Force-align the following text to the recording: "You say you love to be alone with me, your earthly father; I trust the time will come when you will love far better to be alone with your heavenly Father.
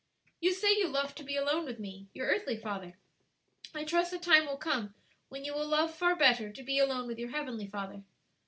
"You 0.39 0.51
say 0.51 0.71
you 0.75 0.87
love 0.87 1.13
to 1.13 1.23
be 1.23 1.35
alone 1.37 1.63
with 1.65 1.77
me, 1.79 2.07
your 2.15 2.25
earthly 2.25 2.57
father; 2.57 2.97
I 3.75 3.83
trust 3.83 4.09
the 4.09 4.17
time 4.17 4.47
will 4.47 4.57
come 4.57 4.95
when 5.29 5.45
you 5.45 5.53
will 5.53 5.67
love 5.67 5.93
far 5.93 6.15
better 6.15 6.51
to 6.51 6.63
be 6.63 6.79
alone 6.79 7.05
with 7.05 7.19
your 7.19 7.29
heavenly 7.29 7.67
Father. 7.67 8.01